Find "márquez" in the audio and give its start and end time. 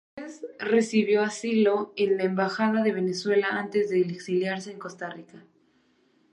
0.17-0.43